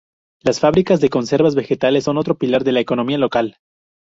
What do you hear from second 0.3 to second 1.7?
Las fábricas de conservas